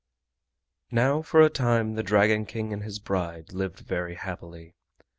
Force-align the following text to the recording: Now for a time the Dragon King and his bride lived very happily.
Now 0.89 1.21
for 1.21 1.41
a 1.41 1.49
time 1.51 1.93
the 1.93 2.01
Dragon 2.01 2.47
King 2.47 2.73
and 2.73 2.81
his 2.81 2.97
bride 2.97 3.53
lived 3.53 3.77
very 3.81 4.15
happily. 4.15 4.73